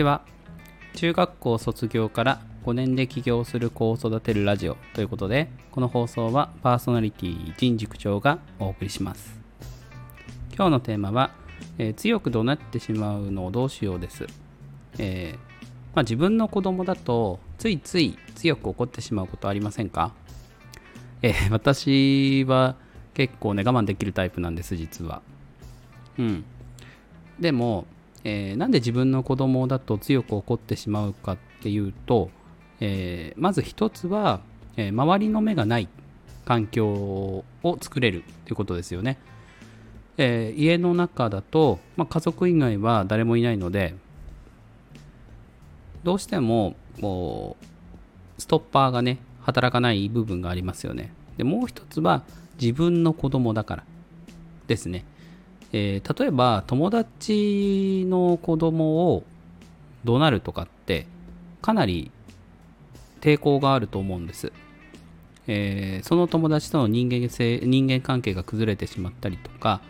[0.00, 0.22] では
[0.94, 9.38] 中学校卒業から5年で起業する子を育てるラジオということでこの放送はパーソナリティ人塾長がお送りします。
[10.56, 11.32] 今日のテーマは、
[11.76, 14.26] えー強く怒鳴ってしまうのをどうしようです、
[14.96, 20.14] えーまあ、自分の子供だとついつい強く怒ってしまうことありませんか、
[21.20, 22.74] えー私は
[23.12, 25.20] 結構ね我慢できるタイプなんです実は。
[26.18, 26.44] うん。
[27.38, 27.84] でも、
[28.24, 32.30] えーなんで自分の子供だと強く怒ってしまうかっていうと、
[32.80, 34.40] えーまず一つは、
[34.76, 35.88] えー周りの目がない
[36.44, 37.44] 環境を
[37.80, 39.18] 作れるということですよね。
[40.18, 43.94] えー家の中だと、まあ、家族以外は誰もいないので
[46.02, 51.12] どうしてもこうストッパーがね働かない部分がありますよね。
[51.36, 52.22] でもう一つは
[52.60, 53.84] 自分の子供だから
[54.66, 55.04] ですね。
[55.72, 59.24] えー例えば友達の子供を
[60.04, 61.06] 怒鳴るとかって
[61.62, 62.10] かなり
[63.20, 64.52] 抵抗があると思うんです。
[65.46, 69.80] えーその友達との人間性人間関係が崩れてしまったりとか、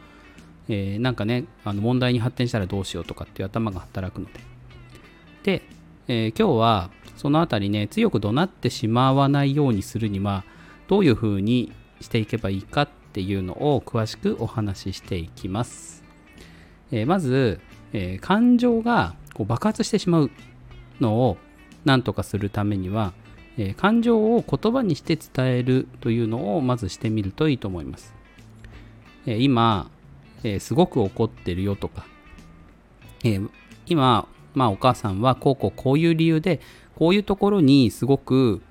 [0.69, 4.32] えーなんかねあの問題に発展したらどうしようとかっていう頭が働くので。
[5.42, 5.62] で、
[6.08, 10.44] えー今日はそのあたりね強く怒鳴ってしまわないようにするには
[10.88, 16.05] どういうふうにしていけばいいかっっていうのを詳しくお話ししていきます。
[16.92, 17.61] えーまず、
[17.92, 20.30] えー感情がこう爆発してしまう
[21.00, 21.36] のを
[21.84, 23.12] 何とかするためには、
[23.58, 28.14] えー感情を言葉にして伝えるというのをまずしてみるといいと思います。
[29.27, 29.91] え今、
[30.44, 32.06] えすごく怒ってるよとか、
[33.25, 33.41] え
[33.86, 36.61] 今、まあ、お母さんはこうこうこういう理由で
[36.94, 38.62] こういうところにすごく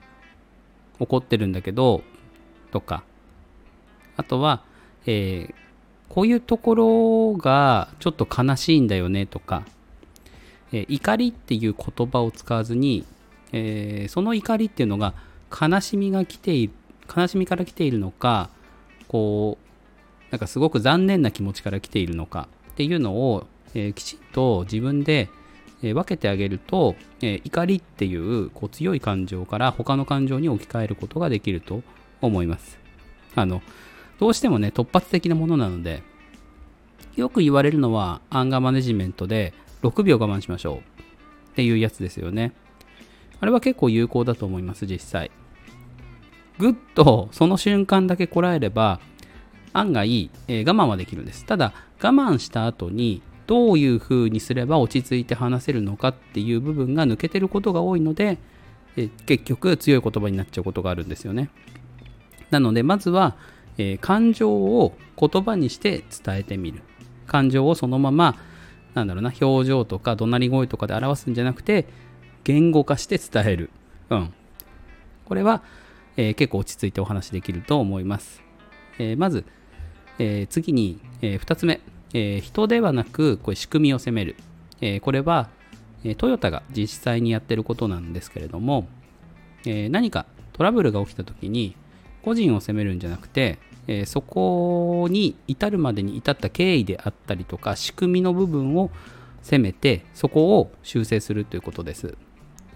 [0.99, 2.01] 怒ってるんだけど
[2.71, 3.03] とか
[4.19, 4.61] あとは、
[5.05, 5.53] えー
[6.09, 9.63] こういうところがちょっと悲しいんだよねとか、
[10.71, 13.05] えー怒りっていう言葉を使わずに、
[13.53, 15.13] えーその怒りっていうのが
[15.49, 16.73] 悲しみが来ている
[17.15, 18.49] 悲しみから来ているのか
[19.07, 23.45] こうなんかすごく残念な気持ちから来ているのかっていうのを、
[23.75, 25.29] えーきちんと自分で、
[25.83, 31.83] え分けてあげると、え怒りっていうこう強い感情から他の感情に置き換えることができると
[32.19, 32.79] 思います。
[33.35, 33.61] あの
[34.19, 36.03] どうしてもね突発的なものなので
[37.15, 40.81] よく言われるのはアンガーマネジメントで6秒我慢しましょうっ
[41.55, 42.53] ていうやつですよね。
[43.41, 45.31] あれは結構有効だと思います実際。
[46.57, 48.99] ぐっとその瞬間だけこらえれば
[49.73, 51.45] 案外、えー我慢はできるんです。
[51.45, 58.37] ただ我慢した後にどういう風にすれば落ち着いて話せるのかっていう部分が抜けてることが多いので、
[58.95, 61.49] え結局強い言葉になっちゃうことがあるんですよね。
[62.51, 63.35] なのでまずは、
[63.79, 66.81] えー感情を言葉にして伝えてみる。
[67.25, 68.35] 感情をそのまま
[68.93, 71.87] なんだろうな表情とか怒鳴り声とかで表すんじゃなくて
[72.43, 73.69] 言語化して伝える。
[74.09, 74.33] うん。
[75.25, 75.63] これは、
[76.17, 78.43] えー結構落ち着いてお話できると思います。
[78.99, 79.45] えーまず、
[80.19, 81.79] えー次に、え2つ目、
[82.13, 84.35] え人ではなくこれ仕組みを責める。
[84.81, 85.49] えこれは、
[86.03, 88.87] えトヨタが実際にやってることなんですけれども、
[89.65, 91.75] え何かトラブルが起きた時に
[92.23, 98.91] 個人を責めるんじゃなくて、えーそこに至るまでに至った経緯であったりとか仕組みの部分を
[99.41, 102.15] 責めてそこを修正するということです、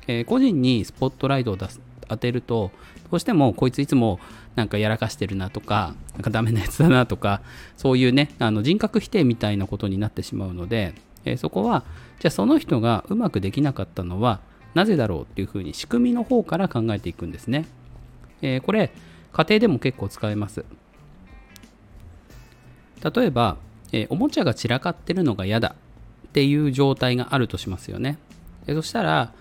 [0.07, 1.79] えー個人にスポットライトを出す
[2.09, 2.71] 当てると
[3.11, 4.19] どうしてもこいついつも
[4.55, 7.41] なんかやらかしてるなとかなんかダメなやつだなとか
[7.77, 11.85] そういうねあの人格否定みたいなことになってしまうので、えーそこは
[12.19, 14.39] じゃあその人がうまくできなかったのは
[14.73, 17.67] なぜだろうっていうふうに仕組みの方から考えていくんですね、
[18.41, 18.91] えこれ
[19.31, 20.65] 家庭でも結構使えます。
[23.03, 23.57] 例えば、
[23.91, 25.75] えーおもちゃが散らかってるのが嫌だ
[26.27, 28.17] っていう状態があるとしますよね。
[28.65, 29.33] でそしたら、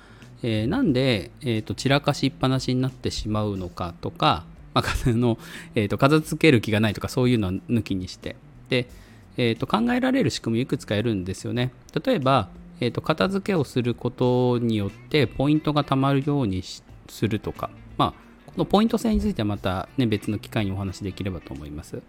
[0.43, 5.39] えーなんで、えーと散らかしっぱなしになってしまうのかとか、まあ、の
[5.75, 8.37] えーと片付ける気がないとかそういうのは抜きにして
[8.69, 8.89] で、
[9.37, 11.73] えーと考えられる仕組みいくつかやるんですよね。
[12.05, 12.49] 例えば、
[12.81, 16.83] えーと片付けをすることによってポイントがたまるようにす
[17.29, 18.13] るとか、まあ、
[18.47, 22.03] このポイント制についてはまた、ね、別の機会にお話しできればと思います。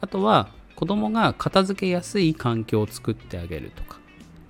[0.00, 3.98] あとは子供が片付けやすい環境を作ってあげるとか、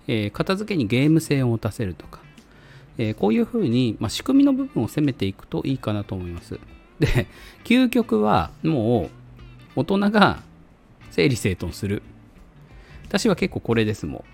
[0.07, 2.21] えー片付けにゲーム性を持たせるとか、
[2.99, 6.59] えーこういうふうに、まあ、仕組みの部分を攻めていくといいかなと思います。
[6.99, 7.27] で、
[7.65, 9.11] 究極はも
[9.77, 10.43] う大人が
[11.11, 12.03] 整理整頓する。
[13.09, 14.25] 私は結構これですもん。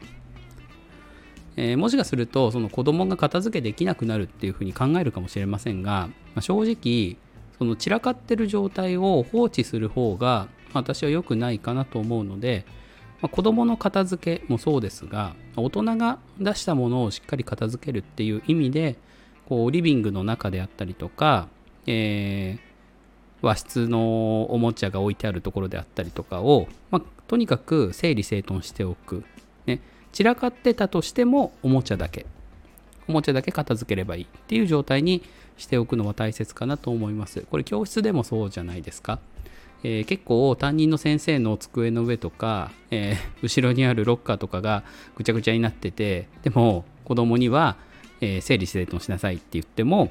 [1.56, 7.16] えーもしかするとその子供が片付けできなくなるっていうふうに考えるかもしれませんが、まあ正直
[7.58, 12.64] その散らかってる状態を放置する方が私は良くないかなと思うので、
[13.20, 18.96] まあ、子供の片付けもそうですが大人が出したものをしっかり片付けるっていう意味で
[19.46, 21.48] こうリビングの中であったりとか、
[21.86, 22.70] えー
[23.42, 29.24] 和室のおもちゃが置いてあるところであったりとかを、まあ、とにかく整理整頓しておく、
[29.66, 29.80] ね、
[30.12, 32.26] 散らかってたとしてもおもちゃだけ。
[33.08, 35.22] おもちゃだけ片付ければいいっていう状態に
[35.56, 37.44] しておくのは大切かなと思います。
[37.50, 39.18] これ教室でもそうじゃないですか。
[39.82, 44.84] えー、結構担任の先生の机の上とか、えー、 後ろにあるロッカーとかが
[45.16, 47.76] ぐちゃぐちゃになっててでも子供には、
[48.20, 50.10] えー、整理整頓しなさいって言っても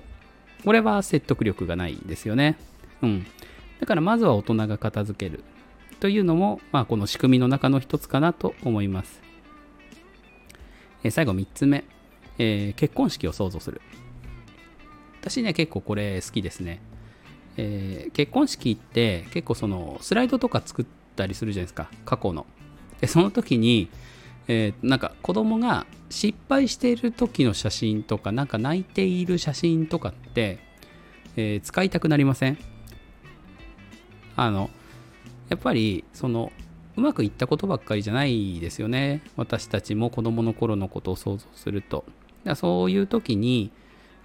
[0.66, 2.58] これは説得力がないんですよね。
[3.02, 3.26] うん。
[3.80, 5.44] だからまずは大人が片付ける
[6.00, 9.22] というのも、まあ、この仕組みの中の一つかなと思います。
[11.04, 11.86] えー、最後3つ目、
[12.38, 13.82] えー、結婚式を想像する。
[15.22, 16.82] 私ね、結構これ好きですね。
[17.62, 20.86] えー、結婚式って結構そのスライドとか作っ
[21.18, 21.90] たりするじゃないですか。
[22.06, 22.46] 過去の。
[23.02, 23.90] でその時に、
[24.48, 30.60] えー、なんか子供が失敗している時の写真とかなんか泣いている写真とかって、
[31.36, 32.58] えー、使いたくなりません？
[34.38, 34.70] あの
[35.50, 36.54] やっぱりその
[36.96, 39.22] うまくいったことばっかりじゃないですよね。
[39.36, 42.06] 私たちも子供の頃のことを想像すると。
[42.56, 43.72] そういう時に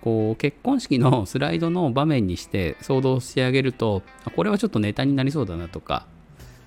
[0.04, 4.02] こう結婚式のスライドの場面にして想像してあげると
[4.36, 6.06] これはちょっとネタになりそうだなとか。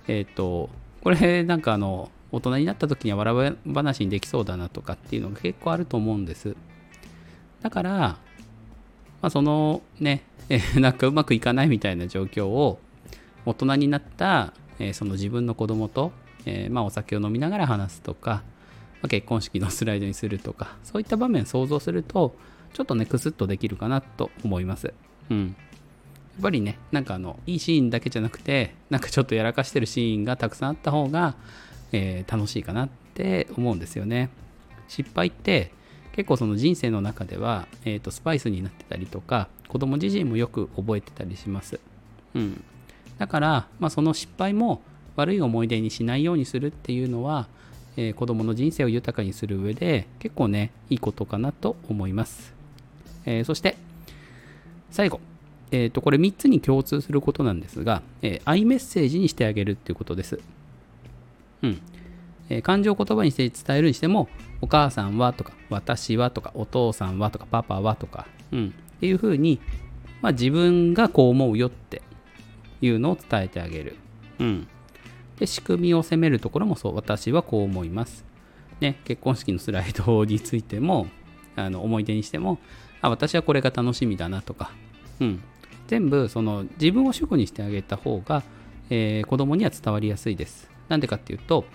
[0.08, 6.56] えっ、ー、とこれなんかあの大人になった時には笑い話にできそうだなとかっていうのが結構あると思うんです。
[7.62, 8.18] だから、ま
[9.22, 12.80] あ、そのね、え なんかうまくいかないみたいな状況を
[13.46, 16.12] 大人になった、えー、その自分の子供と、
[16.46, 18.44] えー、まあ、お酒を飲みながら話すとか、
[19.02, 22.36] まあ、結婚式のスライドにするとかそういった場面を想像すると
[22.74, 24.94] ちょっとね、クスッとできるかなと思います。
[25.30, 25.48] うん。
[25.48, 31.36] やっぱりね、なんかあの、いいシーンだけじゃなくて、なんかちょっとやらかしてるシーンがたくさんあった方が、
[31.92, 34.30] えー、楽しいかなって思うんですよね。
[34.88, 35.72] 失敗って
[36.14, 41.80] 結構その人生の中では、えーと、スパイスになってたりとか子供自身もよく覚えてたりします。
[42.34, 42.64] うん、
[43.18, 44.82] だから、まあ、その失敗も
[45.16, 47.48] 悪い思い出にしないようにするっていうのは、
[47.98, 52.57] えー、子供の人生を豊かにする上で結構ねいいことかなと思います。
[53.28, 53.76] えー、そして、
[54.90, 55.20] 最後、
[55.72, 60.40] えー、とこれ3つに共通することなんですが、えー、アイメッセージにしてあげるっていうことです。
[61.62, 61.82] うん。
[62.50, 64.30] えー、感情を言葉にして伝えるにしても、
[64.62, 68.74] お母さんはとか、私はとか、お父さんはとか、パパはとか、うん。
[68.96, 69.60] っていうふうに、
[70.22, 72.02] まあ、自分がこう思うよって
[72.82, 73.98] いうのを伝えてあげる。
[74.40, 74.68] うん。
[75.38, 78.26] で、仕組みを責めるところもそう、私はこう思います。
[78.80, 81.08] ね、結婚式のスライドについても、
[81.58, 82.60] あの思い出にしても、
[83.02, 84.72] あ私はこれが楽しみだなとか、
[85.20, 85.44] うん、
[85.88, 88.44] 全部その自分を主語にしてあげた方が、
[88.90, 90.70] えー、子供には伝わりやすいです。
[90.88, 91.66] なんでかっていうと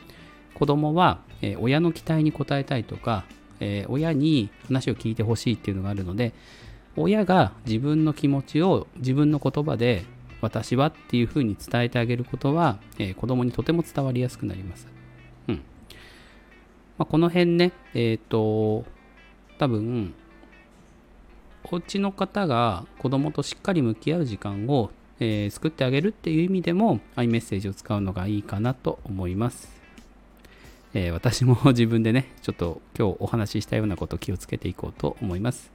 [0.55, 3.25] 子供は、えー、親の期待に応えたいとか、
[3.61, 6.33] えー、親に話を聞いてほしいっていうのがあるので
[6.97, 10.05] 親が自分の気持ちを自分の言葉で
[10.41, 14.89] 私はっていうふうに伝えてあげることは、えー、子供にとても伝わりやすくなります。
[15.49, 15.55] うん
[16.99, 18.85] まあ、この辺ね、えっ、ー、と
[19.63, 20.13] 多分
[21.63, 29.81] お家の方が子供としっかり向き合う時間を、えー、作ってあげるっていう意味でも iMessage を使うのがいいかなと思います。
[30.95, 35.71] えー、私も 自分でね、ちょっと今日お話ししたようなことを気をつけていこうと思います。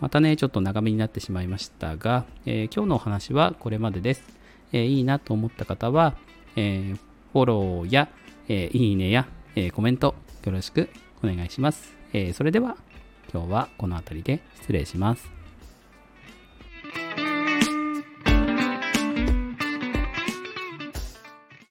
[0.00, 4.22] またね、ちょっと長めになってしまいましたが、えー、今日のお話はこれまでです。
[4.72, 6.14] えいいなと思った方は、
[6.54, 6.94] え
[7.32, 8.08] フォローや、
[8.48, 10.14] えいいねや、えコメント
[10.44, 10.88] よろしく
[11.24, 11.92] お願いします。
[12.12, 12.76] えそれでは
[13.32, 15.35] 今日はこの辺りで失礼します。